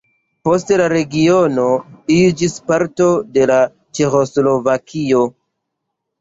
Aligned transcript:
Poste 0.47 0.77
la 0.81 0.85
regiono 0.93 1.65
iĝis 2.15 2.55
parto 2.71 3.11
de 3.37 3.45
Ĉeĥoslovakio. 3.99 5.23